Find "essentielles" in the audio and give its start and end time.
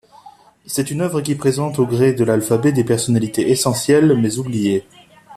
3.51-4.17